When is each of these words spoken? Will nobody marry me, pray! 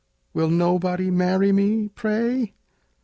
Will 0.33 0.49
nobody 0.49 1.11
marry 1.11 1.51
me, 1.51 1.87
pray! 1.87 2.55